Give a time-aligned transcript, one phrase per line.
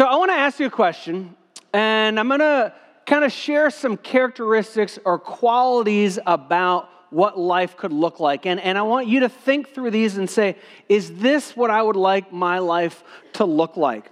[0.00, 1.36] So I want to ask you a question,
[1.74, 2.72] and I'm going to
[3.04, 8.46] kind of share some characteristics or qualities about what life could look like.
[8.46, 10.56] And, and I want you to think through these and say,
[10.88, 14.10] is this what I would like my life to look like?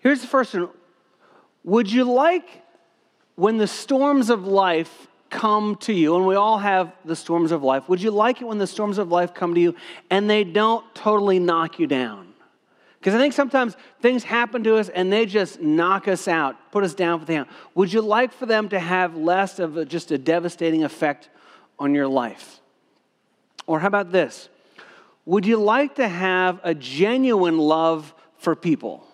[0.00, 0.68] Here's the first one
[1.64, 2.62] Would you like
[3.34, 7.62] when the storms of life come to you, and we all have the storms of
[7.62, 9.74] life, would you like it when the storms of life come to you
[10.10, 12.31] and they don't totally knock you down?
[13.02, 16.84] Because I think sometimes things happen to us and they just knock us out, put
[16.84, 17.48] us down for the count.
[17.74, 21.28] Would you like for them to have less of a, just a devastating effect
[21.80, 22.60] on your life?
[23.66, 24.48] Or how about this?
[25.26, 29.04] Would you like to have a genuine love for people?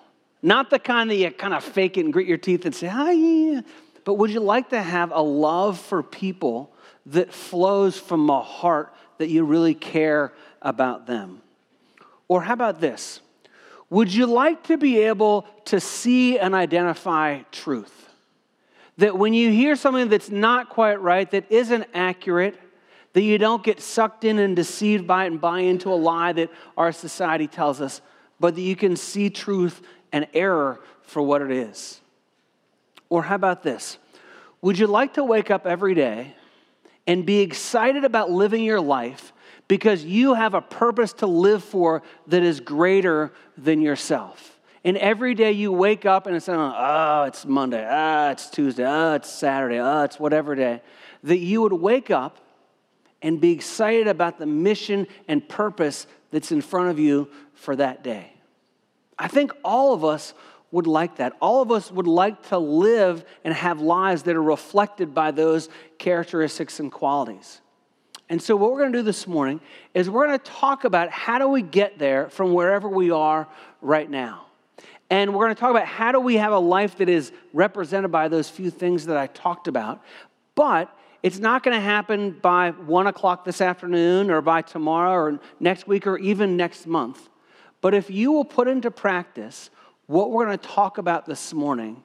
[0.43, 2.91] Not the kind that you kind of fake it and grit your teeth and say,
[2.93, 3.63] ah, yeah.
[4.05, 6.75] But would you like to have a love for people
[7.07, 11.41] that flows from a heart that you really care about them?
[12.29, 13.21] Or how about this?
[13.91, 18.11] Would you like to be able to see and identify truth?
[18.99, 22.59] That when you hear something that's not quite right, that isn't accurate,
[23.15, 26.33] that you don't get sucked in and deceived by it and buy into a lie
[26.33, 28.01] that our society tells us,
[28.39, 29.81] but that you can see truth
[30.13, 32.01] and error for what it is.
[33.09, 33.99] Or how about this?
[34.61, 36.35] Would you like to wake up every day
[37.07, 39.33] and be excited about living your life
[39.69, 44.59] because you have a purpose to live for that is greater than yourself.
[44.85, 48.49] And every day you wake up and it's, uh, oh, it's Monday, ah, oh, it's
[48.49, 50.81] Tuesday, oh, it's Saturday, oh, it's whatever day,
[51.25, 52.39] that you would wake up
[53.21, 58.03] and be excited about the mission and purpose that's in front of you for that
[58.03, 58.33] day.
[59.19, 60.33] I think all of us
[60.71, 61.35] would like that.
[61.41, 65.69] All of us would like to live and have lives that are reflected by those
[65.99, 67.61] characteristics and qualities.
[68.31, 69.61] And so, what we're going to do this morning
[69.95, 73.49] is we're going to talk about how do we get there from wherever we are
[73.81, 74.47] right now.
[75.11, 78.13] And we're going to talk about how do we have a life that is represented
[78.13, 80.03] by those few things that I talked about.
[80.55, 85.41] But it's not going to happen by one o'clock this afternoon or by tomorrow or
[85.59, 87.29] next week or even next month.
[87.81, 89.71] But if you will put into practice
[90.07, 92.03] what we're going to talk about this morning,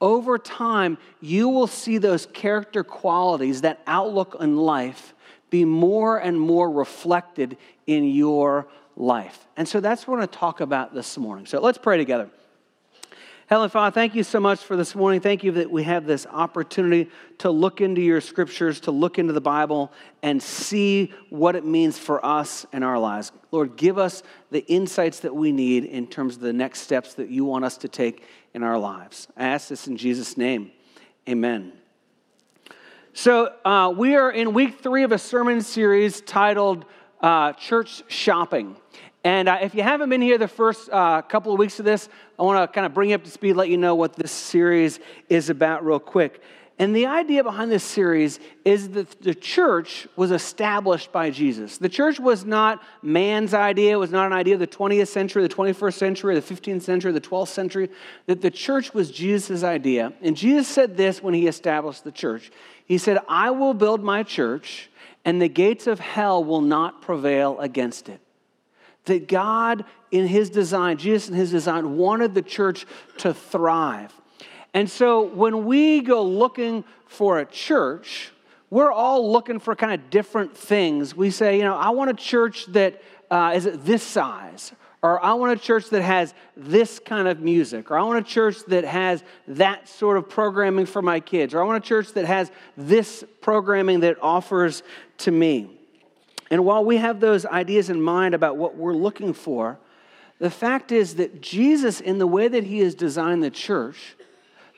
[0.00, 5.13] over time, you will see those character qualities, that outlook in life
[5.54, 7.56] be more and more reflected
[7.86, 8.66] in your
[8.96, 9.46] life.
[9.56, 11.46] And so that's what we're going to talk about this morning.
[11.46, 12.28] So let's pray together.
[13.46, 15.20] Heavenly Father, thank you so much for this morning.
[15.20, 19.32] Thank you that we have this opportunity to look into your scriptures, to look into
[19.32, 19.92] the Bible,
[20.24, 23.30] and see what it means for us and our lives.
[23.52, 27.28] Lord, give us the insights that we need in terms of the next steps that
[27.28, 29.28] you want us to take in our lives.
[29.36, 30.72] I ask this in Jesus' name.
[31.28, 31.74] Amen.
[33.16, 36.84] So, uh, we are in week three of a sermon series titled
[37.20, 38.74] uh, Church Shopping.
[39.22, 42.08] And uh, if you haven't been here the first uh, couple of weeks of this,
[42.36, 44.32] I want to kind of bring you up to speed, let you know what this
[44.32, 44.98] series
[45.28, 46.42] is about, real quick.
[46.76, 51.78] And the idea behind this series is that the church was established by Jesus.
[51.78, 55.44] The church was not man's idea, it was not an idea of the 20th century,
[55.44, 57.90] the 21st century, the 15th century, the 12th century.
[58.26, 60.14] That the church was Jesus' idea.
[60.20, 62.50] And Jesus said this when he established the church
[62.84, 64.90] He said, I will build my church,
[65.24, 68.20] and the gates of hell will not prevail against it.
[69.06, 72.86] That God, in his design, Jesus in his design, wanted the church
[73.18, 74.12] to thrive
[74.74, 78.32] and so when we go looking for a church,
[78.70, 81.14] we're all looking for kind of different things.
[81.14, 84.72] We say, you know, I want a church that uh, is this size,
[85.04, 88.26] or I want a church that has this kind of music, or I want a
[88.26, 92.14] church that has that sort of programming for my kids, or I want a church
[92.14, 94.82] that has this programming that offers
[95.18, 95.68] to me.
[96.50, 99.78] And while we have those ideas in mind about what we're looking for,
[100.38, 104.16] the fact is that Jesus, in the way that he has designed the church,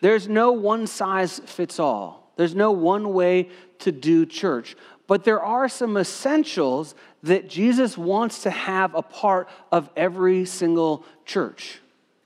[0.03, 3.49] there's no one size fits all, there's no one way
[3.79, 4.75] to do church.
[5.07, 11.05] But there are some essentials that Jesus wants to have a part of every single
[11.25, 11.81] church.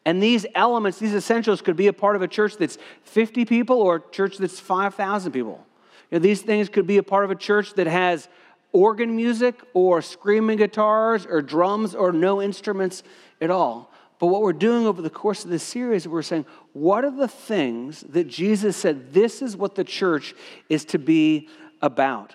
[0.04, 3.80] And these elements, these essentials, could be a part of a church that's 50 people
[3.80, 5.65] or a church that's 5,000 people.
[6.10, 8.28] You know, these things could be a part of a church that has
[8.72, 13.03] organ music or screaming guitars or drums or no instruments
[13.41, 13.92] at all.
[14.18, 17.28] But what we're doing over the course of this series, we're saying, what are the
[17.28, 20.34] things that Jesus said this is what the church
[20.68, 21.48] is to be
[21.80, 22.34] about?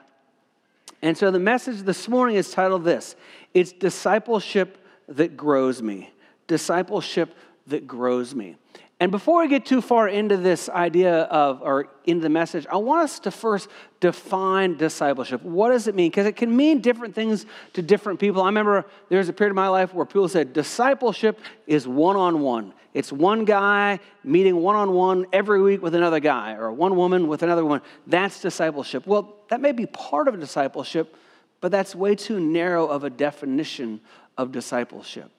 [1.06, 3.16] And so the message this morning is titled this
[3.54, 6.12] It's discipleship that grows me.
[6.48, 7.36] Discipleship
[7.68, 8.57] that grows me.
[8.97, 12.77] And before we get too far into this idea of, or into the message, I
[12.77, 13.68] want us to first
[14.00, 15.42] define discipleship.
[15.42, 16.09] What does it mean?
[16.09, 18.42] Because it can mean different things to different people.
[18.42, 22.15] I remember there was a period of my life where people said discipleship is one
[22.15, 22.74] on one.
[22.94, 27.27] It's one guy meeting one on one every week with another guy, or one woman
[27.27, 27.81] with another woman.
[28.07, 29.06] That's discipleship.
[29.06, 31.18] Well, that may be part of discipleship,
[31.59, 34.00] but that's way too narrow of a definition
[34.38, 35.30] of discipleship.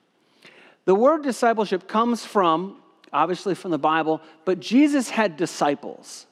[0.85, 2.83] The word discipleship comes from
[3.13, 6.25] obviously from the Bible, but Jesus had disciples.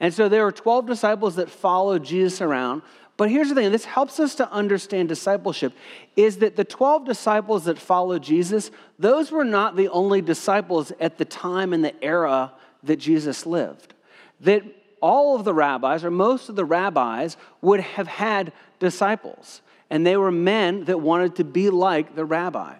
[0.00, 2.82] And so there were 12 disciples that followed Jesus around.
[3.16, 5.72] But here's the thing this helps us to understand discipleship
[6.14, 11.18] is that the 12 disciples that followed Jesus, those were not the only disciples at
[11.18, 12.52] the time and the era
[12.84, 13.94] that Jesus lived.
[14.40, 14.62] That
[15.00, 19.62] all of the rabbis, or most of the rabbis, would have had disciples.
[19.90, 22.76] And they were men that wanted to be like the rabbi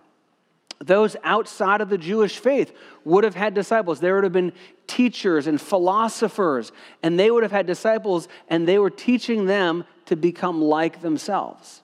[0.81, 2.73] those outside of the Jewish faith
[3.05, 4.01] would have had disciples.
[4.01, 4.53] There would have been
[4.87, 6.73] teachers and philosophers,
[7.03, 11.83] and they would have had disciples, and they were teaching them to become like themselves.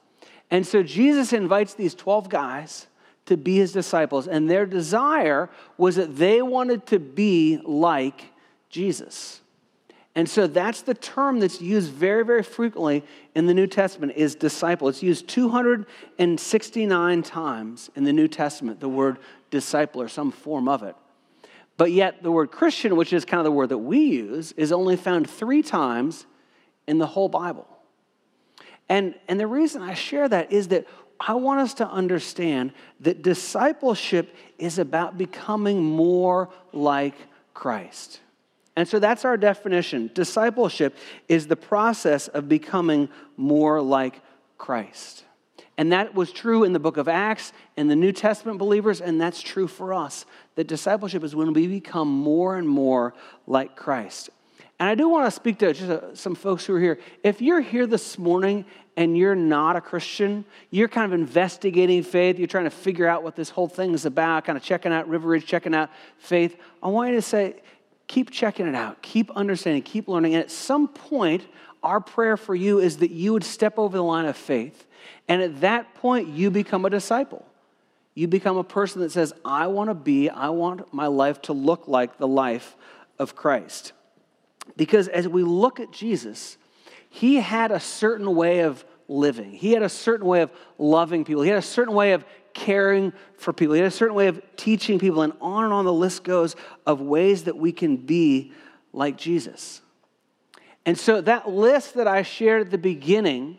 [0.50, 2.86] And so Jesus invites these 12 guys
[3.26, 8.26] to be his disciples, and their desire was that they wanted to be like
[8.68, 9.40] Jesus.
[10.16, 13.02] And so that's the term that's used very, very frequently
[13.34, 14.88] in the New Testament is disciple.
[14.88, 19.18] It's used 269 times in the New Testament, the word
[19.50, 20.94] disciple or some form of it.
[21.76, 24.70] But yet the word Christian, which is kind of the word that we use, is
[24.70, 26.26] only found three times
[26.86, 27.66] in the whole Bible.
[28.88, 30.86] And, and the reason I share that is that
[31.18, 37.16] I want us to understand that discipleship is about becoming more like
[37.54, 38.20] Christ.
[38.76, 40.10] And so that's our definition.
[40.14, 40.96] Discipleship
[41.28, 44.20] is the process of becoming more like
[44.58, 45.24] Christ.
[45.76, 49.20] And that was true in the book of Acts and the New Testament believers, and
[49.20, 50.24] that's true for us.
[50.54, 53.14] That discipleship is when we become more and more
[53.46, 54.30] like Christ.
[54.78, 56.98] And I do want to speak to just uh, some folks who are here.
[57.22, 58.64] If you're here this morning
[58.96, 63.22] and you're not a Christian, you're kind of investigating faith, you're trying to figure out
[63.22, 66.56] what this whole thing is about, kind of checking out River Ridge, checking out faith,
[66.82, 67.56] I want you to say,
[68.06, 70.34] keep checking it out, keep understanding, keep learning.
[70.34, 71.46] And at some point,
[71.82, 74.86] our prayer for you is that you would step over the line of faith.
[75.28, 77.46] And at that point, you become a disciple.
[78.14, 81.52] You become a person that says, I want to be, I want my life to
[81.52, 82.76] look like the life
[83.18, 83.92] of Christ.
[84.76, 86.56] Because as we look at Jesus,
[87.10, 91.42] he had a certain way of living, he had a certain way of loving people,
[91.42, 92.24] he had a certain way of
[92.54, 93.74] caring for people.
[93.74, 96.56] He had a certain way of teaching people, and on and on the list goes
[96.86, 98.52] of ways that we can be
[98.92, 99.82] like Jesus.
[100.86, 103.58] And so, that list that I shared at the beginning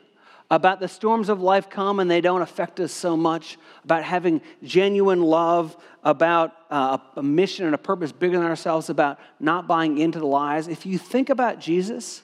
[0.51, 4.41] about the storms of life come and they don't affect us so much, about having
[4.63, 9.97] genuine love, about uh, a mission and a purpose bigger than ourselves, about not buying
[9.97, 10.67] into the lies.
[10.67, 12.21] If you think about Jesus,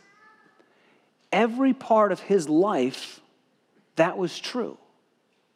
[1.32, 3.22] every part of his life,
[3.96, 4.78] that was true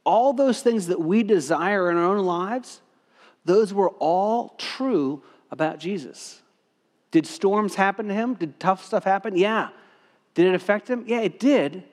[0.05, 2.81] all those things that we desire in our own lives,
[3.43, 5.21] those were all true
[5.51, 6.41] about Jesus.
[7.11, 8.35] Did storms happen to him?
[8.35, 9.35] Did tough stuff happen?
[9.35, 9.69] Yeah.
[10.33, 11.05] Did it affect him?
[11.07, 11.83] Yeah, it did,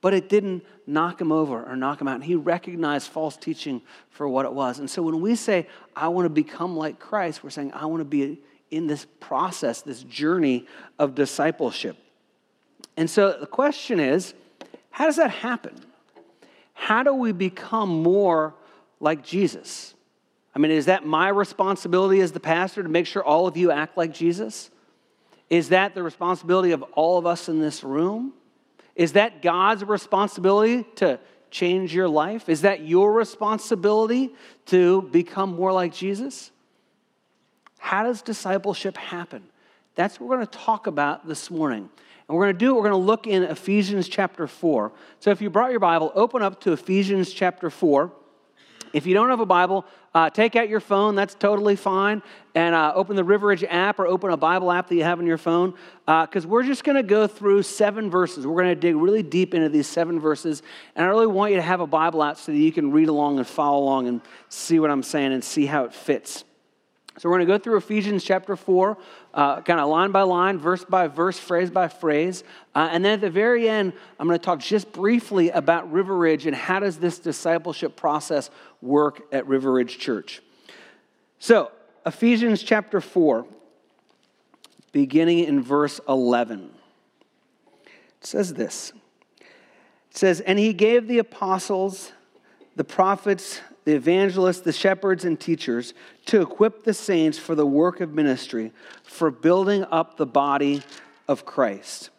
[0.00, 2.16] but it didn't knock him over or knock him out.
[2.16, 4.78] And he recognized false teaching for what it was.
[4.78, 8.00] And so when we say, I want to become like Christ, we're saying, I want
[8.00, 10.66] to be in this process, this journey
[10.98, 11.96] of discipleship.
[12.96, 14.34] And so the question is,
[14.90, 15.74] how does that happen?
[16.82, 18.54] How do we become more
[18.98, 19.94] like Jesus?
[20.52, 23.70] I mean, is that my responsibility as the pastor to make sure all of you
[23.70, 24.68] act like Jesus?
[25.48, 28.32] Is that the responsibility of all of us in this room?
[28.96, 31.20] Is that God's responsibility to
[31.52, 32.48] change your life?
[32.48, 34.34] Is that your responsibility
[34.66, 36.50] to become more like Jesus?
[37.78, 39.44] How does discipleship happen?
[39.94, 41.90] That's what we're going to talk about this morning.
[42.28, 44.92] And we're going to do, it, we're going to look in Ephesians chapter 4.
[45.20, 48.12] So if you brought your Bible, open up to Ephesians chapter 4.
[48.92, 51.14] If you don't have a Bible, uh, take out your phone.
[51.14, 52.22] That's totally fine.
[52.54, 55.18] And uh, open the River Ridge app or open a Bible app that you have
[55.18, 55.74] on your phone.
[56.06, 58.46] Because uh, we're just going to go through seven verses.
[58.46, 60.62] We're going to dig really deep into these seven verses.
[60.94, 63.08] And I really want you to have a Bible out so that you can read
[63.08, 66.44] along and follow along and see what I'm saying and see how it fits.
[67.18, 68.96] So we're going to go through Ephesians chapter 4,
[69.34, 72.44] uh, kind of line by line, verse by verse, phrase by phrase.
[72.74, 76.16] Uh, and then at the very end, I'm going to talk just briefly about River
[76.16, 80.42] Ridge and how does this discipleship process work at River Ridge Church.
[81.38, 81.70] So,
[82.04, 83.46] Ephesians chapter 4,
[84.92, 86.70] beginning in verse 11.
[87.84, 88.92] It says this.
[89.40, 92.12] It says, And he gave the apostles,
[92.76, 95.94] the prophets, the evangelists, the shepherds, and teachers
[96.26, 98.72] to equip the saints for the work of ministry,
[99.02, 100.82] for building up the body
[101.28, 102.10] of Christ.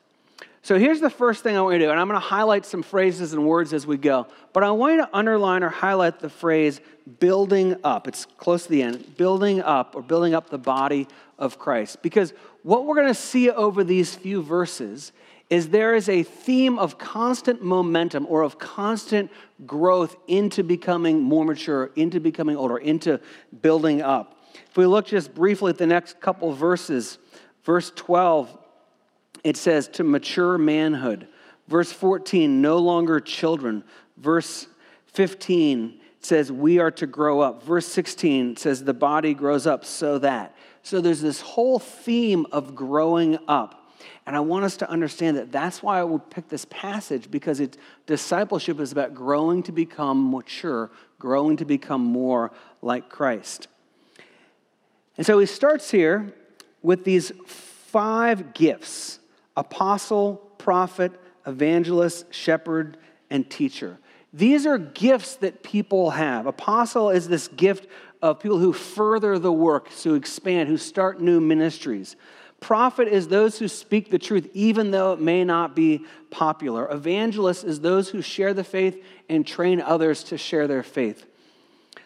[0.62, 2.66] So here's the first thing I want you to do, and I'm going to highlight
[2.66, 4.28] some phrases and words as we go.
[4.54, 6.80] But I want you to underline or highlight the phrase
[7.20, 8.08] building up.
[8.08, 9.18] It's close to the end.
[9.18, 12.02] Building up or building up the body of Christ.
[12.02, 15.12] Because what we're going to see over these few verses
[15.54, 19.30] is there is a theme of constant momentum or of constant
[19.68, 23.20] growth into becoming more mature, into becoming older, into
[23.62, 24.44] building up.
[24.72, 27.20] If we look just briefly at the next couple verses,
[27.66, 28.58] verse 12,
[29.44, 31.28] it says, to mature manhood.
[31.68, 33.84] Verse 14, no longer children.
[34.18, 34.66] Verse
[35.06, 37.62] 15 it says, we are to grow up.
[37.62, 40.56] Verse 16 says, the body grows up so that.
[40.82, 43.83] So there's this whole theme of growing up.
[44.26, 47.60] And I want us to understand that that's why I would pick this passage because
[47.60, 50.90] it's, discipleship is about growing to become mature,
[51.20, 52.52] growing to become more
[52.82, 53.68] like Christ.
[55.18, 56.34] And so he starts here
[56.82, 59.20] with these five gifts
[59.56, 61.12] apostle, prophet,
[61.46, 62.98] evangelist, shepherd,
[63.30, 64.00] and teacher.
[64.32, 66.48] These are gifts that people have.
[66.48, 67.88] Apostle is this gift
[68.22, 72.16] of people who further the work, who expand, who start new ministries.
[72.64, 76.90] Prophet is those who speak the truth, even though it may not be popular.
[76.90, 81.26] Evangelist is those who share the faith and train others to share their faith.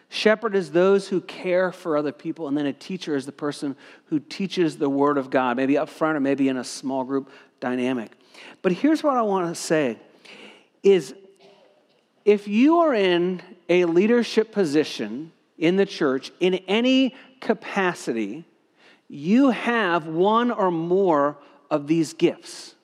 [0.08, 3.76] Shepherd is those who care for other people, and then a teacher is the person
[4.06, 7.30] who teaches the Word of God, maybe up front or maybe in a small group
[7.60, 8.10] dynamic.
[8.60, 9.96] But here's what I want to say
[10.82, 11.14] is
[12.24, 18.44] if you are in a leadership position in the church in any capacity,
[19.08, 21.38] you have one or more
[21.70, 22.74] of these gifts.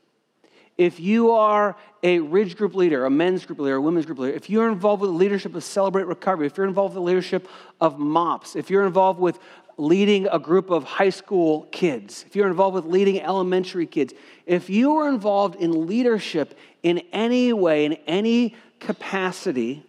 [0.76, 4.35] If you are a Ridge group leader, a men's group leader, a women's group leader,
[4.35, 7.49] if you're involved with the leadership of Celebrate Recovery, if you're involved with the leadership
[7.81, 9.38] of MOPS, if you're involved with
[9.76, 14.14] leading a group of high school kids, if you're involved with leading elementary kids,
[14.47, 19.85] if you are involved in leadership in any way, in any capacity,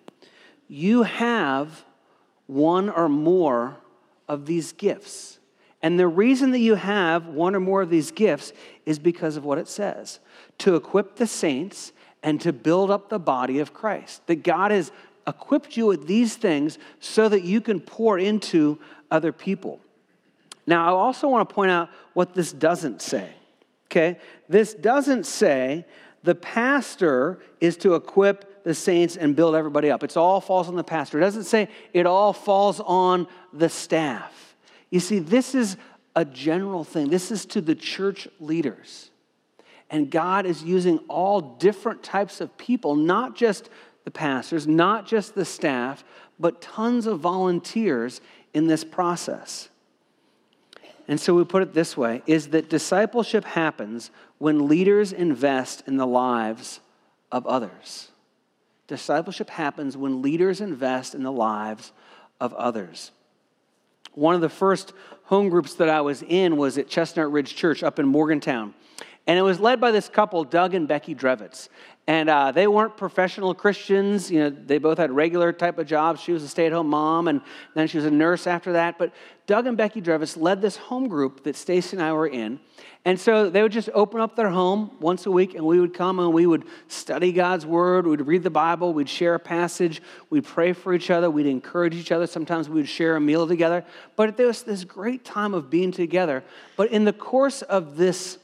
[0.68, 1.84] you have
[2.48, 3.77] one or more
[4.27, 5.35] of these gifts.
[5.86, 8.54] And the reason that you have one or more of these gifts
[8.88, 10.20] is because of what it says
[10.58, 11.92] to equip the saints
[12.24, 14.25] and to build up the body of Christ.
[14.25, 14.92] That God has
[15.27, 18.80] equipped you with these things so that you can pour into
[19.12, 19.80] other people.
[20.65, 23.30] Now, I also want to point out what this doesn't say.
[23.86, 24.18] Okay?
[24.50, 25.86] This doesn't say
[26.24, 30.01] the pastor is to equip the saints and build everybody up.
[30.04, 31.20] It all falls on the pastor.
[31.20, 34.45] It doesn't say it all falls on the staff.
[34.96, 35.75] You see, this is
[36.16, 39.12] a general thing, this is to the church leaders.
[39.90, 43.70] And God is using all different types of people, not just
[44.06, 46.06] the pastors, not just the staff,
[46.40, 48.22] but tons of volunteers
[48.54, 49.68] in this process.
[51.10, 55.98] And so we put it this way is that discipleship happens when leaders invest in
[55.98, 56.80] the lives
[57.34, 58.12] of others.
[58.88, 61.92] Discipleship happens when leaders invest in the lives
[62.40, 63.12] of others.
[64.15, 64.93] One of the first
[65.25, 68.74] home groups that I was in was at Chestnut Ridge Church up in Morgantown.
[69.27, 71.67] And it was led by this couple, Doug and Becky Drevitz.
[72.08, 74.30] And uh, they weren't professional Christians.
[74.30, 76.22] You know, they both had regular type of jobs.
[76.22, 77.42] She was a stay-at-home mom, and
[77.74, 79.00] then she was a nurse after that.
[79.00, 79.12] But
[79.48, 82.60] Doug and Becky Drevitz led this home group that Stacy and I were in.
[83.06, 85.96] And so they would just open up their home once a week, and we would
[85.96, 88.06] come and we would study God's word.
[88.06, 88.94] We'd read the Bible.
[88.94, 90.00] We'd share a passage.
[90.30, 91.32] We'd pray for each other.
[91.32, 92.28] We'd encourage each other.
[92.28, 93.84] Sometimes we would share a meal together.
[94.16, 96.44] But there was this great time of being together.
[96.78, 98.38] But in the course of this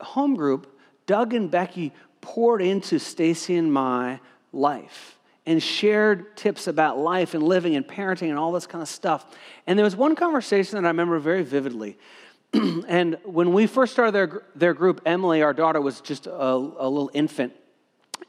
[0.00, 1.92] home group, Doug and Becky
[2.24, 4.18] poured into Stacy and my
[4.50, 8.88] life and shared tips about life and living and parenting and all this kind of
[8.88, 9.26] stuff.
[9.66, 11.98] And there was one conversation that I remember very vividly.
[12.88, 16.88] and when we first started their, their group, Emily, our daughter, was just a, a
[16.88, 17.52] little infant.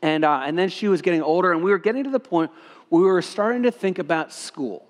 [0.02, 2.52] And, uh, and then she was getting older, and we were getting to the point
[2.90, 4.86] where we were starting to think about school.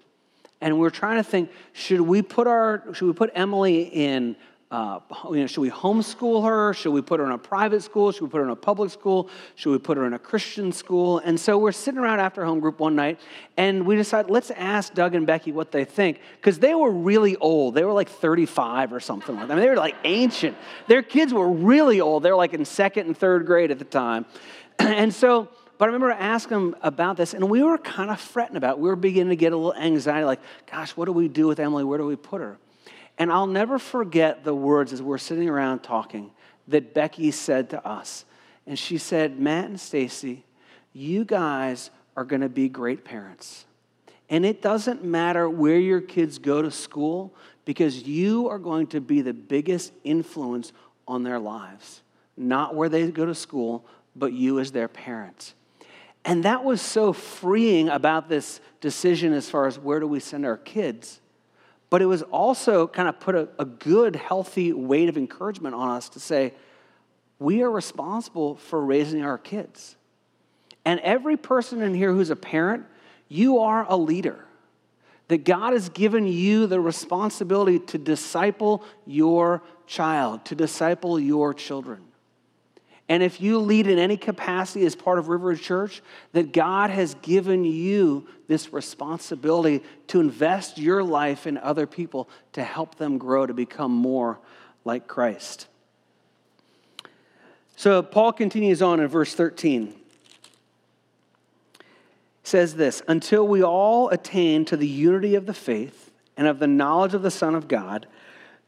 [0.61, 4.35] And we were trying to think should we put, our, should we put Emily in
[4.75, 6.73] uh, you know, should we homeschool her?
[6.73, 8.11] Should we put her in a private school?
[8.11, 9.29] Should we put her in a public school?
[9.55, 11.19] Should we put her in a Christian school?
[11.19, 13.21] And so we're sitting around after home group one night,
[13.55, 17.37] and we decided let's ask Doug and Becky what they think because they were really
[17.37, 17.73] old.
[17.73, 19.53] They were like 35 or something like that.
[19.53, 20.57] I mean, they were like ancient.
[20.87, 22.23] Their kids were really old.
[22.23, 24.25] They were like in second and third grade at the time,
[24.79, 25.47] and so.
[25.77, 28.77] But I remember asking them about this, and we were kind of fretting about.
[28.77, 28.79] It.
[28.79, 31.61] We were beginning to get a little anxiety, like, "Gosh, what do we do with
[31.61, 31.85] Emily?
[31.85, 32.57] Where do we put her?"
[33.17, 36.31] And I'll never forget the words as we're sitting around talking
[36.67, 38.25] that Becky said to us.
[38.67, 40.43] And she said, Matt and Stacy,
[40.93, 43.65] you guys are going to be great parents.
[44.29, 49.01] And it doesn't matter where your kids go to school because you are going to
[49.01, 50.73] be the biggest influence
[51.07, 52.01] on their lives.
[52.35, 55.53] Not where they go to school, but you as their parents.
[56.23, 60.45] And that was so freeing about this decision as far as where do we send
[60.45, 61.21] our kids.
[61.89, 65.89] But it was also kind of put a, a good, healthy weight of encouragement on
[65.89, 66.53] us to say,
[67.39, 69.95] we are responsible for raising our kids.
[70.83, 72.85] And every person in here who's a parent,
[73.27, 74.45] you are a leader.
[75.27, 82.03] That God has given you the responsibility to disciple your child, to disciple your children.
[83.07, 87.13] And if you lead in any capacity as part of River Church, that God has
[87.21, 93.45] given you this responsibility to invest your life in other people to help them grow
[93.45, 94.39] to become more
[94.83, 95.67] like Christ.
[97.75, 99.93] So Paul continues on in verse 13
[102.43, 106.67] says this until we all attain to the unity of the faith and of the
[106.67, 108.07] knowledge of the Son of God,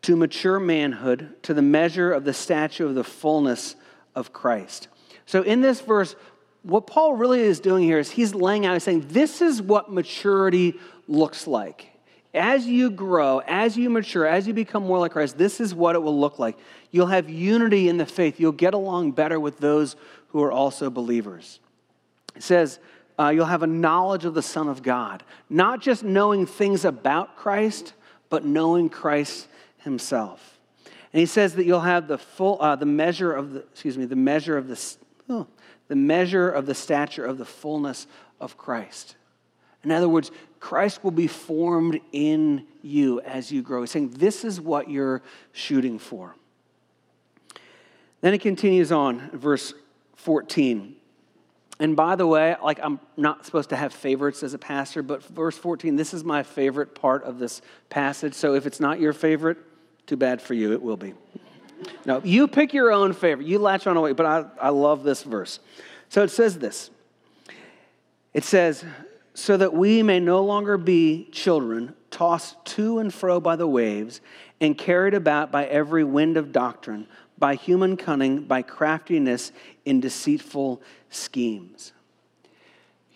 [0.02, 3.76] to mature manhood, to the measure of the stature of the fullness
[4.18, 4.88] of Christ.
[5.26, 6.16] So, in this verse,
[6.64, 9.92] what Paul really is doing here is he's laying out, he's saying, This is what
[9.92, 10.76] maturity
[11.08, 11.92] looks like.
[12.34, 15.96] As you grow, as you mature, as you become more like Christ, this is what
[15.96, 16.58] it will look like.
[16.92, 18.40] You'll have unity in the faith.
[18.40, 19.96] You'll get along better with those
[20.30, 21.60] who are also believers.
[22.36, 22.80] It says,
[23.20, 25.24] uh, you'll have a knowledge of the Son of God.
[25.50, 27.94] Not just knowing things about Christ,
[28.30, 29.48] but knowing Christ
[29.80, 30.57] himself.
[31.14, 34.06] And he says that you'll have the full, uh, the measure of the, excuse me,
[34.06, 34.96] the measure of the,
[35.30, 35.48] oh,
[35.88, 38.08] the measure of the stature of the fullness
[38.40, 39.16] of Christ.
[39.84, 43.82] In other words, Christ will be formed in you as you grow.
[43.82, 45.22] He's saying this is what you're
[45.54, 46.36] shooting for.
[48.22, 49.74] Then it continues on, verse
[50.16, 50.96] 14.
[51.80, 55.24] And by the way, like I'm not supposed to have favorites as a pastor, but
[55.24, 58.34] verse 14, this is my favorite part of this passage.
[58.34, 59.60] So if it's not your favorite,
[60.08, 61.14] too bad for you, it will be.
[62.06, 63.48] No, you pick your own favorite.
[63.48, 65.60] You latch on away, but I, I love this verse.
[66.10, 66.90] So it says this
[68.34, 68.84] It says,
[69.36, 74.22] So that we may no longer be children, tossed to and fro by the waves,
[74.60, 79.52] and carried about by every wind of doctrine by human cunning, by craftiness
[79.86, 81.94] in deceitful schemes.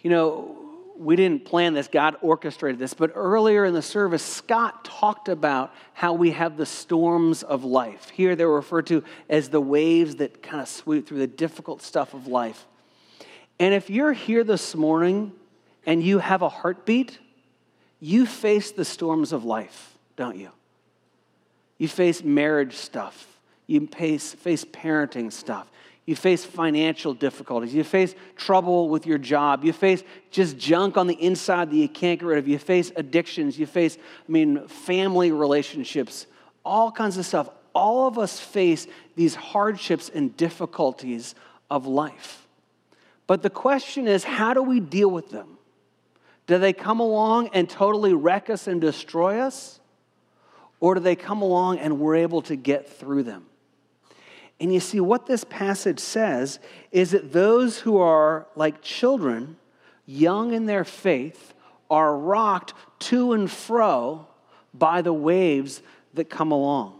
[0.01, 0.60] You know,
[1.01, 5.73] we didn't plan this, God orchestrated this, but earlier in the service, Scott talked about
[5.93, 8.09] how we have the storms of life.
[8.09, 12.13] Here they're referred to as the waves that kind of sweep through the difficult stuff
[12.13, 12.67] of life.
[13.59, 15.33] And if you're here this morning
[15.85, 17.17] and you have a heartbeat,
[17.99, 20.51] you face the storms of life, don't you?
[21.77, 23.27] You face marriage stuff.
[23.65, 25.71] You face, face parenting stuff.
[26.05, 27.73] You face financial difficulties.
[27.73, 29.63] You face trouble with your job.
[29.63, 32.47] You face just junk on the inside that you can't get rid of.
[32.47, 33.57] You face addictions.
[33.59, 36.25] You face, I mean, family relationships,
[36.65, 37.49] all kinds of stuff.
[37.73, 41.35] All of us face these hardships and difficulties
[41.69, 42.47] of life.
[43.27, 45.57] But the question is, how do we deal with them?
[46.47, 49.79] Do they come along and totally wreck us and destroy us?
[50.81, 53.45] Or do they come along and we're able to get through them?
[54.61, 56.59] And you see, what this passage says
[56.91, 59.57] is that those who are like children,
[60.05, 61.55] young in their faith,
[61.89, 64.27] are rocked to and fro
[64.71, 65.81] by the waves
[66.13, 66.99] that come along.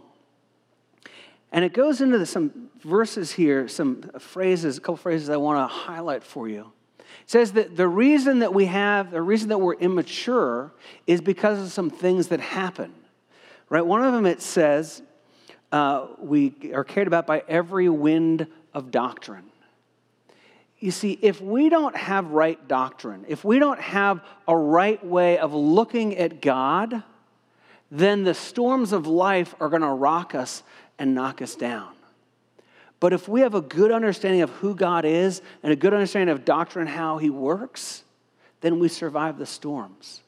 [1.52, 5.72] And it goes into some verses here, some phrases, a couple phrases I want to
[5.72, 6.72] highlight for you.
[6.98, 10.72] It says that the reason that we have, the reason that we're immature
[11.06, 12.92] is because of some things that happen.
[13.68, 13.86] Right?
[13.86, 15.02] One of them it says,
[15.72, 19.44] uh, we are cared about by every wind of doctrine.
[20.78, 25.38] You see, if we don't have right doctrine, if we don't have a right way
[25.38, 27.02] of looking at God,
[27.90, 30.62] then the storms of life are going to rock us
[30.98, 31.92] and knock us down.
[33.00, 36.32] But if we have a good understanding of who God is and a good understanding
[36.32, 38.04] of doctrine, how He works,
[38.60, 40.20] then we survive the storms.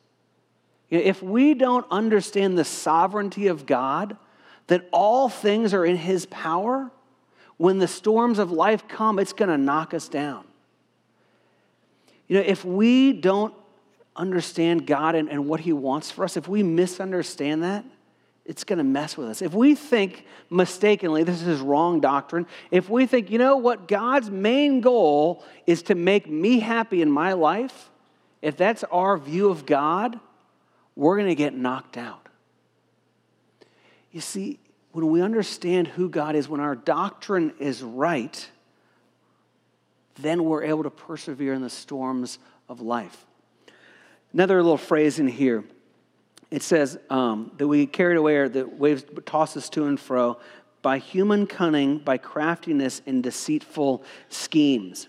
[0.90, 4.16] if we don't understand the sovereignty of God,
[4.66, 6.90] that all things are in His power,
[7.56, 10.44] when the storms of life come, it's going to knock us down.
[12.26, 13.54] You know, if we don't
[14.16, 17.84] understand God and, and what He wants for us, if we misunderstand that,
[18.44, 19.40] it's going to mess with us.
[19.40, 24.30] If we think mistakenly, this is wrong doctrine, if we think, you know what, God's
[24.30, 27.90] main goal is to make me happy in my life,
[28.42, 30.20] if that's our view of God,
[30.94, 32.23] we're going to get knocked out.
[34.14, 34.60] You see,
[34.92, 38.48] when we understand who God is, when our doctrine is right,
[40.20, 43.26] then we're able to persevere in the storms of life.
[44.32, 45.64] Another little phrase in here.
[46.52, 50.38] It says um, that we carried away, or the waves toss us to and fro
[50.80, 55.08] by human cunning, by craftiness, and deceitful schemes.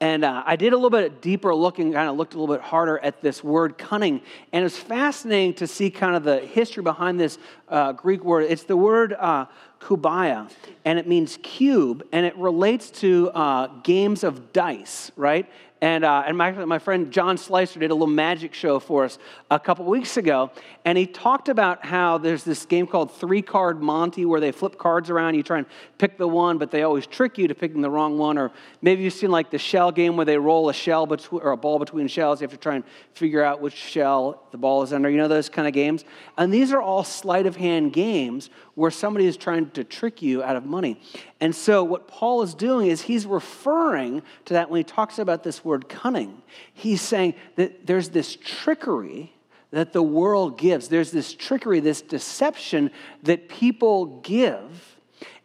[0.00, 2.62] And uh, I did a little bit deeper looking, kind of looked a little bit
[2.62, 4.20] harder at this word cunning.
[4.52, 8.44] And it's fascinating to see kind of the history behind this uh, Greek word.
[8.50, 9.46] It's the word uh,
[9.80, 10.50] kubeia,
[10.84, 15.48] and it means cube, and it relates to uh, games of dice, right?
[15.86, 19.20] And, uh, and my, my friend John Slicer did a little magic show for us
[19.52, 20.50] a couple weeks ago.
[20.84, 24.78] And he talked about how there's this game called Three Card Monte where they flip
[24.78, 25.36] cards around.
[25.36, 28.18] You try and pick the one, but they always trick you to picking the wrong
[28.18, 28.36] one.
[28.36, 28.50] Or
[28.82, 31.56] maybe you've seen like the shell game where they roll a shell between, or a
[31.56, 32.40] ball between shells.
[32.40, 35.08] You have to try and figure out which shell the ball is under.
[35.08, 36.04] You know those kind of games?
[36.36, 40.42] And these are all sleight of hand games where somebody is trying to trick you
[40.42, 41.00] out of money.
[41.40, 45.42] And so, what Paul is doing is he's referring to that when he talks about
[45.42, 46.42] this word cunning.
[46.72, 49.32] He's saying that there's this trickery
[49.70, 52.90] that the world gives, there's this trickery, this deception
[53.24, 54.96] that people give.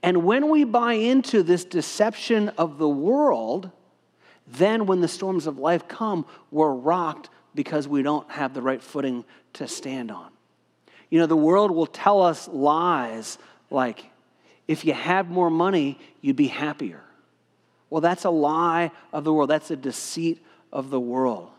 [0.03, 3.71] And when we buy into this deception of the world,
[4.47, 8.81] then when the storms of life come, we're rocked because we don't have the right
[8.81, 10.29] footing to stand on.
[11.09, 13.37] You know, the world will tell us lies
[13.69, 14.05] like,
[14.67, 17.03] if you had more money, you'd be happier.
[17.91, 19.51] Well, that's a lie of the world.
[19.51, 21.49] That's a deceit of the world.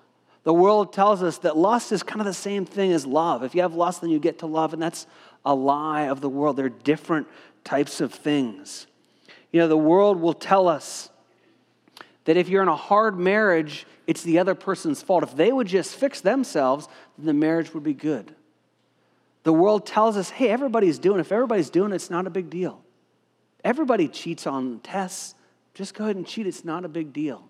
[0.44, 3.44] The world tells us that lust is kind of the same thing as love.
[3.44, 5.06] If you have lust, then you get to love, and that's
[5.44, 6.56] a lie of the world.
[6.56, 7.28] They're different
[7.62, 8.88] types of things.
[9.52, 11.10] You know, the world will tell us
[12.24, 15.22] that if you're in a hard marriage, it's the other person's fault.
[15.22, 18.34] If they would just fix themselves, then the marriage would be good.
[19.42, 21.22] The world tells us, hey, everybody's doing it.
[21.22, 22.82] If everybody's doing it, it's not a big deal.
[23.62, 25.34] Everybody cheats on tests.
[25.74, 26.46] Just go ahead and cheat.
[26.46, 27.48] It's not a big deal.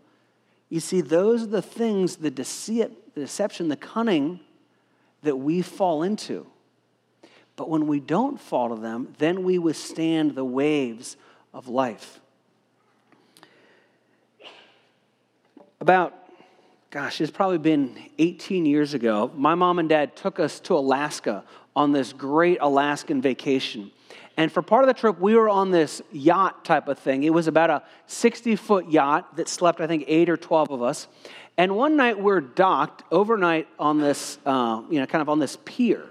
[0.69, 4.41] You see, those are the things, the deceit, the deception, the cunning
[5.23, 6.47] that we fall into.
[7.57, 11.17] But when we don't fall to them, then we withstand the waves
[11.53, 12.21] of life.
[15.81, 16.15] About
[16.93, 21.43] gosh, it's probably been 18 years ago, my mom and dad took us to Alaska
[21.75, 23.91] on this great Alaskan vacation.
[24.37, 27.23] And for part of the trip, we were on this yacht type of thing.
[27.23, 30.83] It was about a 60 foot yacht that slept, I think, eight or 12 of
[30.83, 31.09] us.
[31.59, 35.59] And one night we're docked overnight on this, uh, you know, kind of on this
[35.65, 36.09] pier.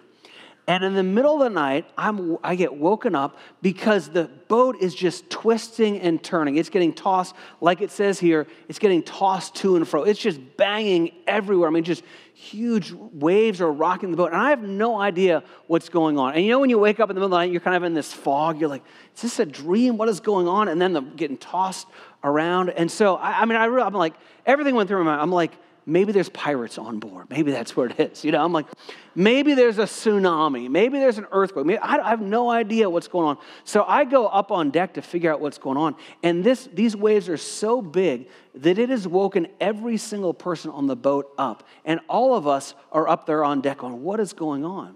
[0.72, 4.78] And in the middle of the night, I'm, I get woken up because the boat
[4.80, 6.56] is just twisting and turning.
[6.56, 10.04] It's getting tossed, like it says here, it's getting tossed to and fro.
[10.04, 11.68] It's just banging everywhere.
[11.68, 12.04] I mean, just
[12.34, 14.32] huge waves are rocking the boat.
[14.32, 16.36] And I have no idea what's going on.
[16.36, 17.76] And you know, when you wake up in the middle of the night, you're kind
[17.76, 18.58] of in this fog.
[18.58, 19.98] You're like, is this a dream?
[19.98, 20.70] What is going on?
[20.70, 21.86] And then the getting tossed
[22.24, 22.70] around.
[22.70, 24.14] And so, I, I mean, I I'm like,
[24.46, 25.22] everything went through my mind.
[25.22, 25.52] I'm like,
[25.86, 27.30] maybe there's pirates on board.
[27.30, 28.24] Maybe that's where it is.
[28.24, 28.68] You know, I'm like,
[29.16, 30.70] maybe there's a tsunami.
[30.70, 31.66] Maybe there's an earthquake.
[31.66, 33.38] Maybe, I have no idea what's going on.
[33.64, 35.96] So I go up on deck to figure out what's going on.
[36.24, 40.88] And this, these waves are so big that it has woken every single person on
[40.88, 41.68] the boat up.
[41.86, 44.96] And all of us are up there on deck on what is going on.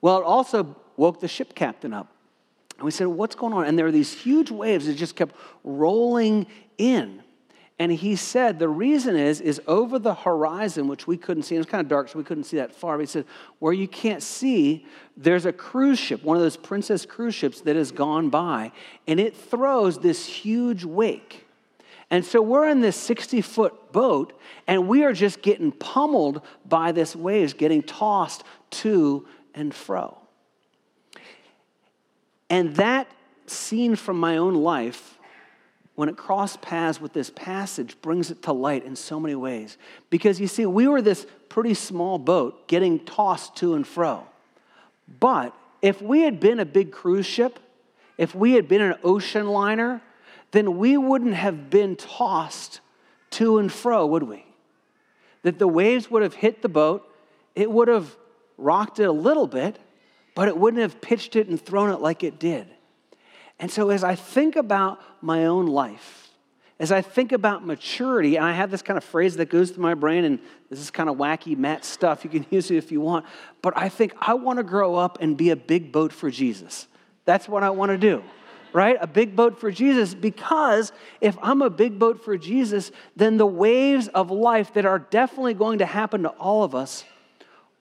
[0.00, 2.08] Well, it also woke the ship captain up.
[2.76, 3.66] And we said, What's going on?
[3.66, 6.46] And there are these huge waves that just kept rolling
[6.78, 7.22] in.
[7.82, 11.58] And he said the reason is, is over the horizon, which we couldn't see, it
[11.58, 12.96] was kind of dark, so we couldn't see that far.
[12.96, 13.24] But he said,
[13.58, 17.74] where you can't see, there's a cruise ship, one of those princess cruise ships that
[17.74, 18.70] has gone by,
[19.08, 21.44] and it throws this huge wake.
[22.08, 26.92] And so we're in this 60 foot boat, and we are just getting pummeled by
[26.92, 30.16] this waves, getting tossed to and fro.
[32.48, 33.08] And that
[33.48, 35.18] scene from my own life
[35.94, 39.76] when it crossed paths with this passage, brings it to light in so many ways.
[40.08, 44.26] Because you see, we were this pretty small boat getting tossed to and fro.
[45.20, 47.58] But if we had been a big cruise ship,
[48.16, 50.00] if we had been an ocean liner,
[50.52, 52.80] then we wouldn't have been tossed
[53.30, 54.46] to and fro, would we?
[55.42, 57.06] That the waves would have hit the boat,
[57.54, 58.16] it would have
[58.56, 59.78] rocked it a little bit,
[60.34, 62.66] but it wouldn't have pitched it and thrown it like it did.
[63.58, 66.22] And so, as I think about my own life,
[66.82, 69.84] as I think about maturity, and I have this kind of phrase that goes through
[69.84, 72.24] my brain, and this is kind of wacky Matt stuff.
[72.24, 73.24] You can use it if you want.
[73.62, 76.88] But I think I want to grow up and be a big boat for Jesus.
[77.24, 78.24] That's what I want to do,
[78.72, 78.96] right?
[79.00, 83.46] A big boat for Jesus, because if I'm a big boat for Jesus, then the
[83.46, 87.04] waves of life that are definitely going to happen to all of us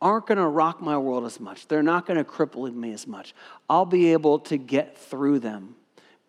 [0.02, 1.68] aren't going to rock my world as much.
[1.68, 3.36] They're not going to cripple me as much.
[3.70, 5.76] I'll be able to get through them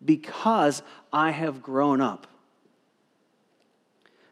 [0.03, 2.27] because I have grown up.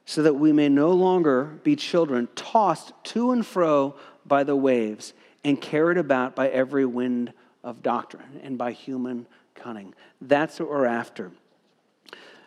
[0.05, 5.13] So that we may no longer be children tossed to and fro by the waves
[5.43, 9.25] and carried about by every wind of doctrine and by human
[9.55, 9.93] cunning.
[10.19, 11.31] That's what we're after.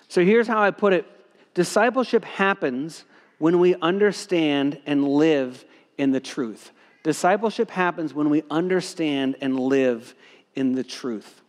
[0.08, 1.06] So here's how I put it
[1.54, 3.04] discipleship happens
[3.38, 5.64] when we understand and live
[5.96, 6.72] in the truth.
[7.04, 10.14] Discipleship happens when we understand and live
[10.54, 11.42] in the truth.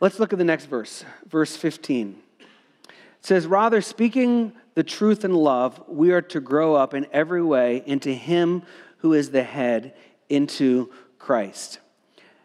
[0.00, 2.16] Let's look at the next verse, verse 15.
[2.40, 7.42] It says, Rather, speaking the truth in love, we are to grow up in every
[7.42, 8.62] way into Him
[8.98, 9.94] who is the head,
[10.30, 11.80] into Christ.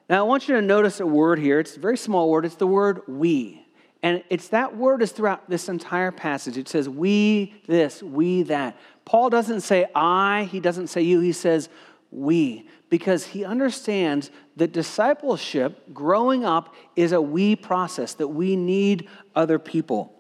[0.10, 1.62] Now, I want you to notice a word here.
[1.62, 2.44] It's a very small word.
[2.44, 3.65] It's the word we.
[4.06, 6.60] And it's that word is throughout this entire passage.
[6.60, 8.78] It says, we this, we that.
[9.04, 11.70] Paul doesn't say I, he doesn't say you, he says
[12.12, 19.10] we, because he understands that discipleship, growing up, is a we process, that we need
[19.36, 20.14] other people.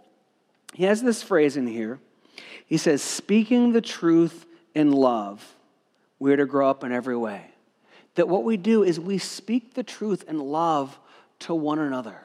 [0.73, 1.99] He has this phrase in here.
[2.65, 5.53] He says, speaking the truth in love,
[6.17, 7.51] we're to grow up in every way.
[8.15, 10.97] That what we do is we speak the truth in love
[11.41, 12.24] to one another.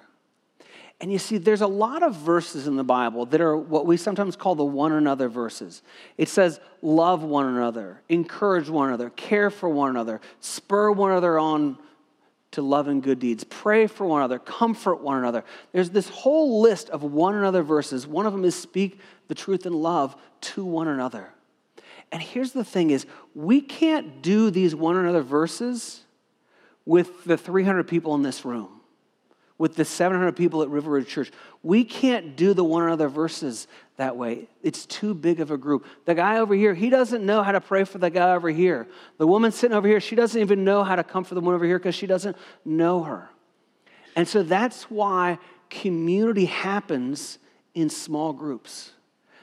[1.01, 3.97] And you see, there's a lot of verses in the Bible that are what we
[3.97, 5.83] sometimes call the one another verses.
[6.19, 11.39] It says, love one another, encourage one another, care for one another, spur one another
[11.39, 11.79] on
[12.51, 15.45] to love and good deeds, pray for one another, comfort one another.
[15.73, 18.07] There's this whole list of one another verses.
[18.07, 21.31] One of them is speak the truth in love to one another.
[22.13, 26.03] And here's the thing is we can't do these one another verses
[26.85, 28.80] with the 300 people in this room
[29.61, 31.31] with the 700 people at River Ridge Church.
[31.63, 33.69] We can't do the one another verses
[33.99, 34.49] that way.
[34.63, 35.85] It's too big of a group.
[36.07, 38.89] The guy over here, he doesn't know how to pray for the guy over here.
[39.19, 41.67] The woman sitting over here, she doesn't even know how to comfort the one over
[41.67, 43.29] here because she doesn't know her.
[44.17, 47.39] And so that's why community happens
[47.75, 48.93] in small groups.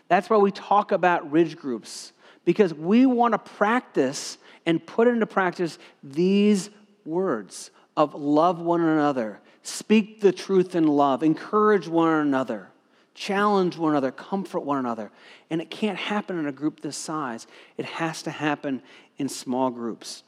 [0.08, 2.12] That's why we talk about ridge groups
[2.44, 6.72] because we want to practice and put into practice these
[7.06, 12.70] words of love one another Speak the truth in love, encourage one another,
[13.14, 15.12] challenge one another, comfort one another.
[15.50, 18.82] And it can't happen in a group this size, it has to happen
[19.18, 20.24] in small groups.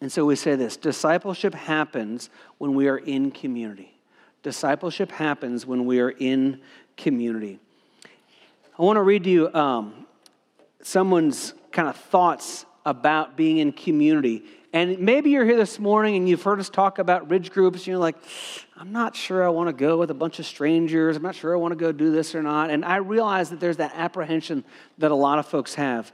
[0.00, 3.98] And so we say this discipleship happens when we are in community.
[4.44, 6.60] Discipleship happens when we are in
[6.96, 7.58] community.
[8.78, 10.06] I want to read to you um,
[10.82, 16.28] someone's kind of thoughts about being in community and maybe you're here this morning and
[16.28, 18.16] you've heard us talk about ridge groups, and you're like,
[18.76, 21.16] I'm not sure I want to go with a bunch of strangers.
[21.16, 22.70] I'm not sure I want to go do this or not.
[22.70, 24.64] And I realize that there's that apprehension
[24.98, 26.12] that a lot of folks have.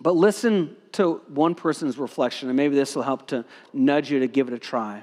[0.00, 4.28] But listen to one person's reflection, and maybe this will help to nudge you to
[4.28, 5.02] give it a try.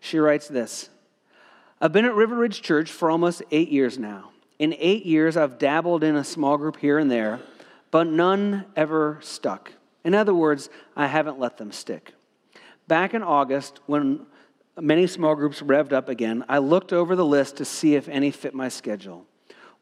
[0.00, 0.88] She writes this
[1.80, 4.30] I've been at River Ridge Church for almost eight years now.
[4.60, 7.40] In eight years, I've dabbled in a small group here and there,
[7.90, 9.72] but none ever stuck.
[10.04, 12.12] In other words, I haven't let them stick.
[12.88, 14.26] Back in August, when
[14.80, 18.30] many small groups revved up again, I looked over the list to see if any
[18.30, 19.26] fit my schedule.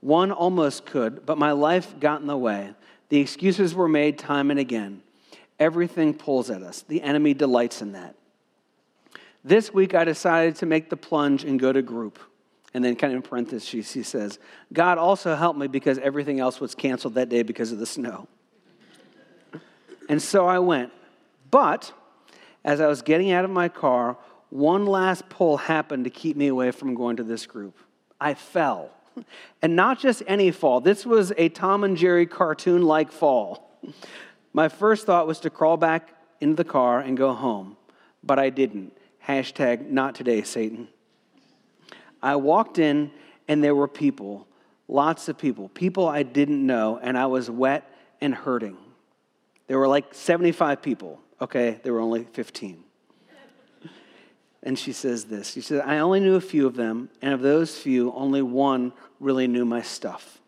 [0.00, 2.74] One almost could, but my life got in the way.
[3.08, 5.02] The excuses were made time and again.
[5.58, 6.82] Everything pulls at us.
[6.82, 8.16] The enemy delights in that.
[9.44, 12.18] This week, I decided to make the plunge and go to group.
[12.72, 14.38] And then, kind of in parentheses, she says,
[14.72, 18.28] God also helped me because everything else was canceled that day because of the snow.
[20.10, 20.90] And so I went.
[21.52, 21.92] But
[22.64, 24.18] as I was getting out of my car,
[24.50, 27.78] one last pull happened to keep me away from going to this group.
[28.20, 28.90] I fell.
[29.62, 33.78] And not just any fall, this was a Tom and Jerry cartoon like fall.
[34.52, 37.76] My first thought was to crawl back into the car and go home,
[38.22, 38.96] but I didn't.
[39.26, 40.88] Hashtag not today, Satan.
[42.22, 43.10] I walked in
[43.46, 44.48] and there were people,
[44.88, 47.84] lots of people, people I didn't know, and I was wet
[48.20, 48.78] and hurting.
[49.70, 51.20] There were like 75 people.
[51.40, 52.82] Okay, there were only 15.
[54.64, 57.40] And she says this She said, I only knew a few of them, and of
[57.40, 60.40] those few, only one really knew my stuff.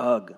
[0.00, 0.34] Ugh.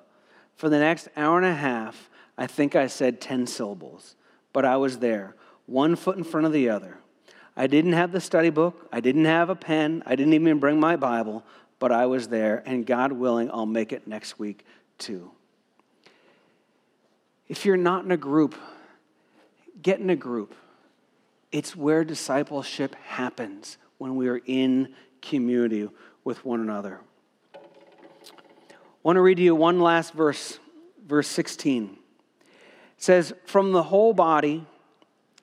[0.54, 4.16] For the next hour and a half, I think I said 10 syllables,
[4.52, 6.98] but I was there, one foot in front of the other.
[7.56, 10.78] I didn't have the study book, I didn't have a pen, I didn't even bring
[10.78, 11.42] my Bible,
[11.78, 14.66] but I was there, and God willing, I'll make it next week
[14.98, 15.30] too.
[17.48, 18.54] If you're not in a group,
[19.80, 20.54] get in a group.
[21.50, 25.88] It's where discipleship happens when we are in community
[26.24, 27.00] with one another.
[27.54, 27.58] I
[29.02, 30.58] want to read you one last verse,
[31.06, 31.84] verse 16.
[31.84, 31.98] It
[32.98, 34.66] says, From the whole body,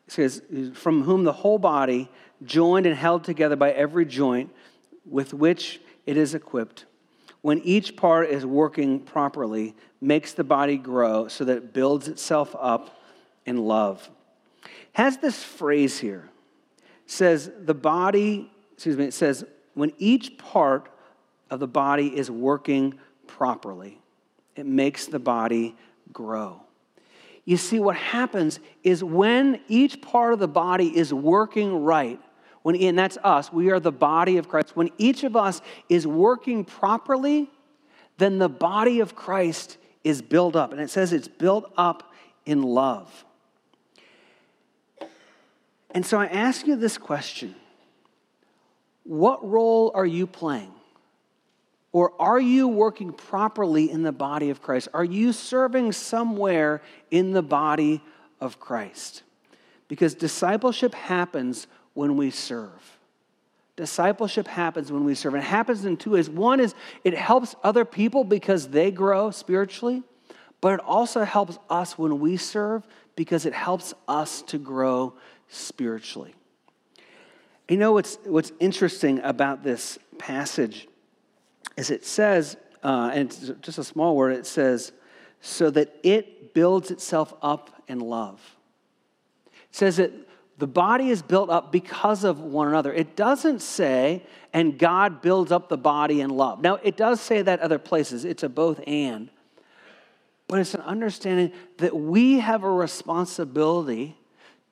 [0.07, 2.09] says, from whom the whole body,
[2.43, 4.51] joined and held together by every joint
[5.05, 6.85] with which it is equipped,
[7.45, 12.55] when each part is working properly, makes the body grow so that it builds itself
[12.59, 12.99] up
[13.45, 14.09] in love.
[14.93, 16.27] Has this phrase here
[17.05, 20.89] says the body, excuse me, it says when each part
[21.51, 24.01] of the body is working properly,
[24.55, 25.75] it makes the body
[26.11, 26.63] grow.
[27.43, 32.19] You see, what happens is when each part of the body is working right,
[32.65, 34.75] when, and that's us, we are the body of Christ.
[34.75, 37.47] When each of us is working properly,
[38.17, 40.71] then the body of Christ is built up.
[40.71, 42.11] And it says it's built up
[42.43, 43.23] in love.
[45.91, 47.53] And so I ask you this question
[49.03, 50.73] What role are you playing?
[51.91, 54.87] Or are you working properly in the body of Christ?
[54.91, 58.01] Are you serving somewhere in the body
[58.41, 59.21] of Christ?
[59.87, 62.99] Because discipleship happens when we serve.
[63.75, 65.33] Discipleship happens when we serve.
[65.33, 66.29] And it happens in two ways.
[66.29, 70.03] One is it helps other people because they grow spiritually,
[70.61, 75.13] but it also helps us when we serve because it helps us to grow
[75.49, 76.35] spiritually.
[77.67, 80.87] You know what's, what's interesting about this passage
[81.75, 84.91] is it says, uh, and it's just a small word, it says,
[85.41, 88.39] so that it builds itself up in love.
[89.47, 90.11] It says that
[90.57, 92.93] the body is built up because of one another.
[92.93, 96.61] It doesn't say, and God builds up the body in love.
[96.61, 98.23] Now, it does say that other places.
[98.23, 99.29] It's a both and.
[100.47, 104.15] But it's an understanding that we have a responsibility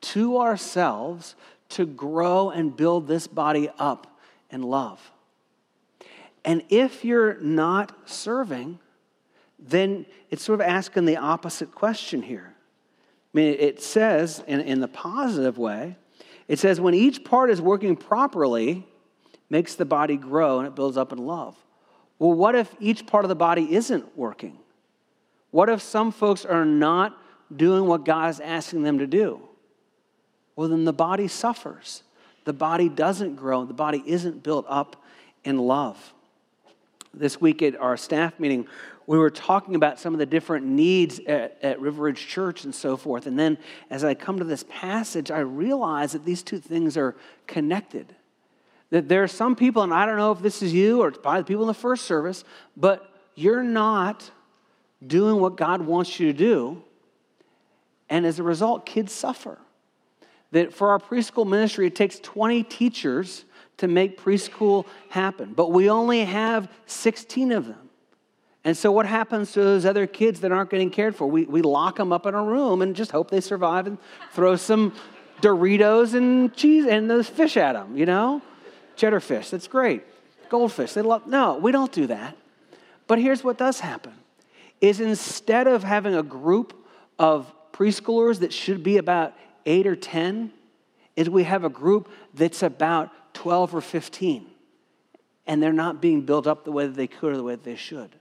[0.02, 1.36] to ourselves
[1.70, 4.20] to grow and build this body up
[4.52, 5.12] in love.
[6.46, 8.80] And if you're not serving,
[9.58, 12.53] then it's sort of asking the opposite question here.
[13.34, 15.98] I mean, it says in, in the positive way,
[16.48, 18.86] it says when each part is working properly,
[19.50, 21.56] makes the body grow and it builds up in love.
[22.20, 24.58] Well, what if each part of the body isn't working?
[25.52, 27.18] What if some folks are not
[27.56, 29.42] doing what God is asking them to do?
[30.56, 32.04] Well, then the body suffers.
[32.46, 33.66] The body doesn't grow.
[33.66, 35.04] The body isn't built up
[35.44, 36.14] in love.
[37.14, 38.68] This week at our staff meeting,
[39.06, 42.74] we were talking about some of the different needs at, at River Ridge Church and
[42.74, 43.26] so forth.
[43.28, 43.58] And then
[43.90, 47.16] as I come to this passage, I realize that these two things are
[47.48, 48.16] connected.
[48.92, 51.42] That there are some people, and I don't know if this is you or probably
[51.42, 52.44] the people in the first service,
[52.78, 54.30] but you're not
[55.06, 56.84] doing what God wants you to do.
[58.10, 59.58] And as a result, kids suffer.
[60.52, 63.44] That for our preschool ministry, it takes 20 teachers
[63.78, 67.90] to make preschool happen, but we only have 16 of them.
[68.66, 71.28] And so, what happens to those other kids that aren't getting cared for?
[71.28, 73.98] We, we lock them up in a room and just hope they survive and
[74.32, 74.94] throw some
[75.42, 78.42] Doritos and cheese and those fish at them, you know?
[78.96, 80.04] Cheddar fish, that's great.
[80.50, 81.28] Goldfish, they love.
[81.28, 82.38] No, we don't do that.
[83.08, 84.14] But here's what does happen
[84.80, 86.86] is instead of having a group
[87.18, 89.34] of preschoolers that should be about
[89.66, 90.52] eight or 10,
[91.16, 94.46] is we have a group that's about 12 or 15.
[95.48, 97.64] And they're not being built up the way that they could or the way that
[97.64, 98.16] they should.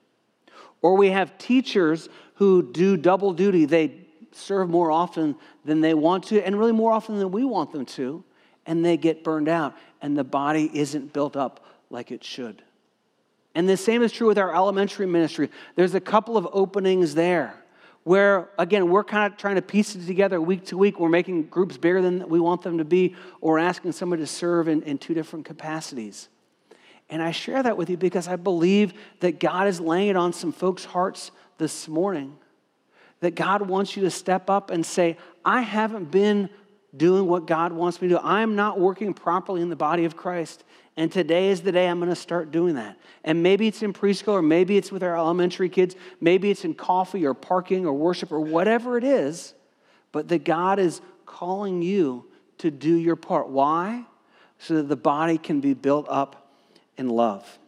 [0.83, 3.65] Or we have teachers who do double duty.
[3.65, 4.01] They
[4.33, 7.87] serve more often than they want to, and really more often than we want them
[7.87, 8.25] to,
[8.67, 12.63] and they get burned out, and the body isn't built up like it should.
[13.55, 15.51] And the same is true with our elementary ministry.
[15.77, 17.55] There's a couple of openings there
[18.05, 20.99] where, again, we're kind of trying to piece it together week to week.
[20.99, 24.69] We're making groups bigger than we want them to be, or asking somebody to serve
[24.69, 26.29] in, in two different capacities.
[27.13, 30.33] And I share that with you because I believe that God is laying it on
[30.33, 32.39] some folks' hearts this morning.
[33.21, 36.49] That God wants you to step up and say, I haven't been
[36.97, 38.21] doing what God wants me to do.
[38.23, 40.65] I'm not working properly in the body of Christ.
[40.97, 42.97] And today is the day I'm going to start doing that.
[43.25, 46.73] And maybe it's in preschool, or maybe it's with our elementary kids, maybe it's in
[46.73, 49.53] coffee or parking or worship or whatever it is,
[50.13, 52.25] but that God is calling you
[52.59, 53.51] to do your part.
[53.51, 54.07] Why?
[54.59, 56.42] So that the body can be built up
[56.97, 57.59] in love.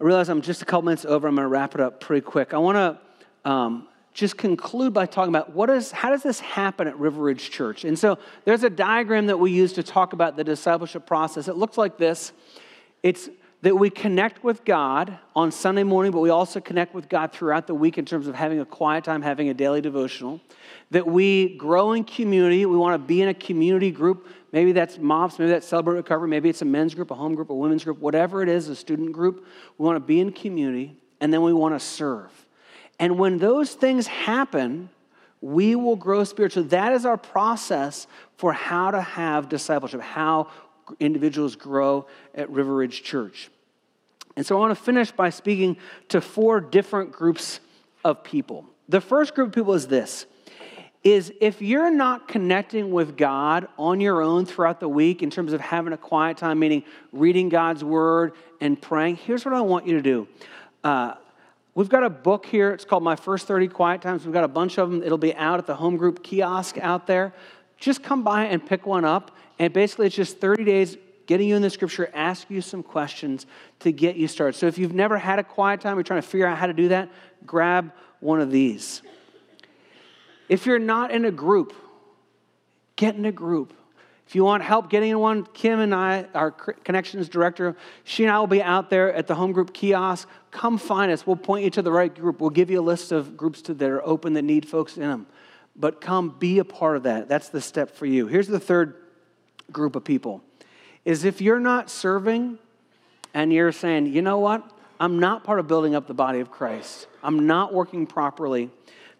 [0.00, 1.28] I realize I'm just a couple minutes over.
[1.28, 2.54] I'm going to wrap it up pretty quick.
[2.54, 6.88] I want to um, just conclude by talking about what is, how does this happen
[6.88, 7.84] at River Ridge Church?
[7.84, 11.48] And so there's a diagram that we use to talk about the discipleship process.
[11.48, 12.32] It looks like this.
[13.02, 13.28] It's
[13.62, 17.68] that we connect with God on Sunday morning, but we also connect with God throughout
[17.68, 20.40] the week in terms of having a quiet time, having a daily devotional.
[20.90, 22.66] That we grow in community.
[22.66, 26.28] We want to be in a community group Maybe that's MOPS, maybe that's Celebrate Recovery,
[26.28, 28.76] maybe it's a men's group, a home group, a women's group, whatever it is, a
[28.76, 29.46] student group.
[29.78, 32.30] We want to be in community and then we want to serve.
[32.98, 34.90] And when those things happen,
[35.40, 36.68] we will grow spiritually.
[36.68, 40.48] That is our process for how to have discipleship, how
[41.00, 43.50] individuals grow at River Ridge Church.
[44.36, 45.76] And so I want to finish by speaking
[46.08, 47.60] to four different groups
[48.04, 48.66] of people.
[48.88, 50.26] The first group of people is this
[51.04, 55.52] is if you're not connecting with God on your own throughout the week in terms
[55.52, 59.86] of having a quiet time, meaning reading God's word and praying, here's what I want
[59.86, 60.28] you to do.
[60.84, 61.14] Uh,
[61.74, 62.70] we've got a book here.
[62.70, 64.24] It's called My First 30 Quiet Times.
[64.24, 65.02] We've got a bunch of them.
[65.02, 67.34] It'll be out at the home group kiosk out there.
[67.78, 69.36] Just come by and pick one up.
[69.58, 70.96] And basically, it's just 30 days
[71.26, 73.46] getting you in the scripture, ask you some questions
[73.80, 74.56] to get you started.
[74.56, 76.72] So if you've never had a quiet time, you're trying to figure out how to
[76.72, 77.10] do that,
[77.44, 79.02] grab one of these.
[80.52, 81.72] If you're not in a group,
[82.96, 83.72] get in a group.
[84.26, 87.74] If you want help getting in one, Kim and I, our connections director,
[88.04, 90.28] she and I will be out there at the home group kiosk.
[90.50, 91.26] Come find us.
[91.26, 92.38] We'll point you to the right group.
[92.38, 95.26] We'll give you a list of groups that are open that need folks in them.
[95.74, 97.28] But come be a part of that.
[97.28, 98.26] That's the step for you.
[98.26, 98.96] Here's the third
[99.72, 100.42] group of people
[101.06, 102.58] is if you're not serving
[103.32, 104.70] and you're saying, you know what?
[105.00, 107.06] I'm not part of building up the body of Christ.
[107.22, 108.68] I'm not working properly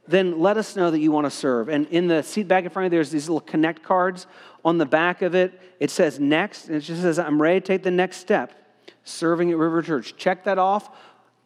[0.07, 1.69] then let us know that you want to serve.
[1.69, 4.27] And in the seat back in front of you, there's these little connect cards.
[4.65, 7.67] On the back of it, it says next, and it just says, I'm ready to
[7.67, 8.53] take the next step,
[9.05, 10.17] serving at River Church.
[10.17, 10.91] Check that off.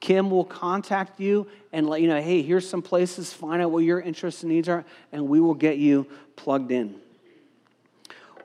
[0.01, 3.81] Kim will contact you and let you know, hey, here's some places, find out what
[3.81, 6.97] your interests and needs are, and we will get you plugged in.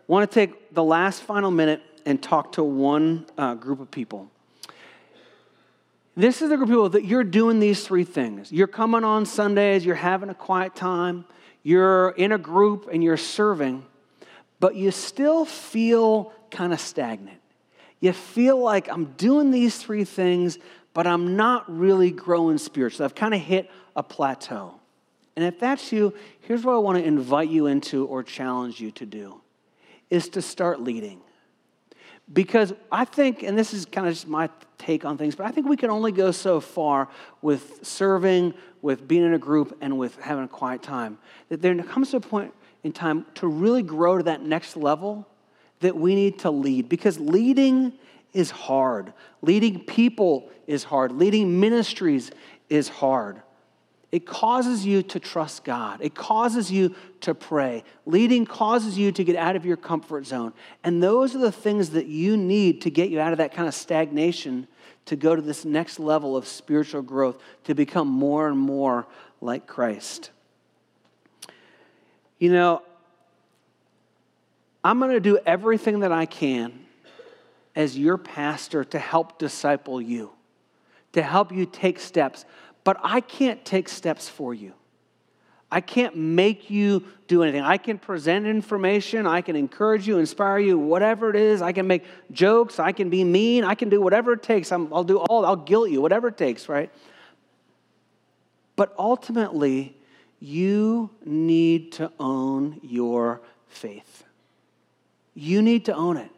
[0.08, 4.30] want to take the last final minute and talk to one uh, group of people.
[6.16, 8.52] This is the group of people that you're doing these three things.
[8.52, 11.26] You're coming on Sundays, you're having a quiet time,
[11.64, 13.86] you're in a group and you're serving,
[14.60, 17.40] but you still feel kind of stagnant.
[18.02, 20.58] You feel like I'm doing these three things,
[20.94, 23.06] but I'm not really growing spiritually.
[23.06, 24.76] I've kind of hit a plateau.
[25.36, 28.92] And if that's you, here's what I want to invite you into or challenge you
[28.92, 29.40] to do
[30.10, 31.22] is to start leading.
[32.32, 35.52] Because I think, and this is kind of just my take on things, but I
[35.52, 37.10] think we can only go so far
[37.42, 41.18] with serving, with being in a group, and with having a quiet time.
[41.50, 42.54] That there comes to a point
[42.84, 45.28] in time to really grow to that next level
[45.82, 46.88] that we need to lead.
[46.90, 47.94] Because leading
[48.34, 52.32] is hard, leading people is hard, leading ministries
[52.70, 53.42] is hard.
[54.12, 56.02] It causes you to trust God.
[56.02, 57.84] It causes you to pray.
[58.06, 60.52] Leading causes you to get out of your comfort zone.
[60.84, 63.70] And those are the things that you need to get you out of that kind
[63.70, 64.68] of stagnation
[65.06, 69.08] to go to this next level of spiritual growth, to become more and more
[69.40, 70.32] like Christ.
[72.38, 72.82] You know,
[74.84, 76.86] I'm going to do everything that I can
[77.76, 80.32] as your pastor to help disciple you,
[81.14, 82.46] to help you take steps
[82.84, 84.74] but I can't take steps for you.
[85.72, 87.62] I can't make you do anything.
[87.62, 91.62] I can present information, I can encourage you, inspire you, whatever it is.
[91.62, 94.72] I can make jokes, I can be mean, I can do whatever it takes.
[94.74, 96.92] i will do all, I'll guilt you, whatever it takes, right?
[98.76, 99.96] But ultimately,
[100.42, 104.26] you need to own your faith.
[105.34, 106.32] You need to own it.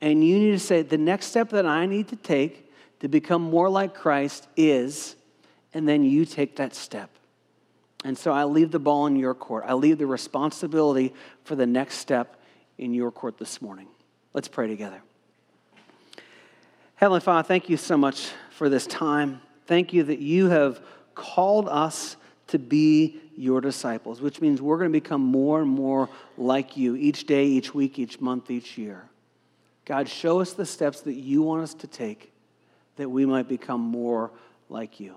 [0.00, 3.42] And you need to say, the next step that I need to take to become
[3.42, 5.14] more like Christ is
[5.74, 7.10] and then you take that step.
[8.04, 9.64] And so I leave the ball in your court.
[9.66, 11.12] I leave the responsibility
[11.44, 12.40] for the next step
[12.78, 13.88] in your court this morning.
[14.32, 15.02] Let's pray together.
[16.94, 19.40] Heavenly Father, thank you so much for this time.
[19.66, 20.80] Thank you that you have
[21.14, 22.16] called us
[22.48, 26.96] to be your disciples, which means we're going to become more and more like you
[26.96, 29.08] each day, each week, each month, each year.
[29.84, 32.32] God, show us the steps that you want us to take
[32.96, 34.30] that we might become more
[34.68, 35.16] like you.